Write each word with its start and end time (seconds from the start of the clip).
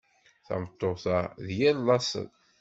Tameṭṭut-a 0.47 1.19
d 1.45 1.47
yir 1.57 1.75
laṣel. 1.79 2.27